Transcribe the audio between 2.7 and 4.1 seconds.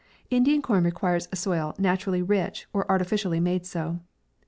or artificially made so.